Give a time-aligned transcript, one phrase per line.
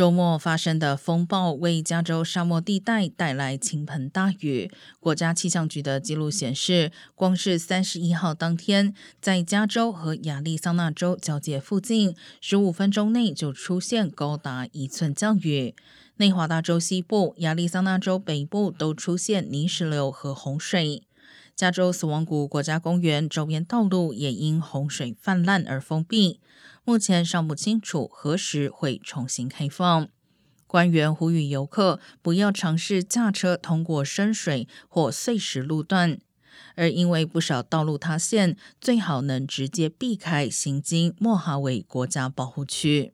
[0.00, 4.72] 周末发生的风暴为加州沙漠地带带来倾盆大雨。
[4.98, 15.74] 国家气象局的记录显示，光是三十一号当天，在加州和亚利桑那州交界附近，十五分钟内就出现高达一寸降雨。
[16.16, 21.02] 内华达州西部、亚利桑那州北部都出现泥石流和洪水。
[21.60, 26.40] 加州死亡谷国家公园周边道路也因洪水泛滥而封闭，
[26.86, 30.08] 目前尚不清楚何时会重新开放。
[30.66, 36.18] 官员呼吁游客不要尝试驾车通过深水或碎石路段，
[36.76, 43.12] 而因为不少道路塌陷，最好能直接避开行经莫哈韦国家保护区。